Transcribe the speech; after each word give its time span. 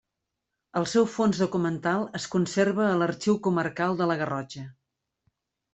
El 0.79 0.87
seu 0.93 1.05
fons 1.15 1.41
documental 1.43 2.07
es 2.21 2.25
conserva 2.37 2.89
a 2.89 2.97
l'Arxiu 3.03 3.39
Comarcal 3.49 3.99
de 4.03 4.13
la 4.13 4.19
Garrotxa. 4.25 4.67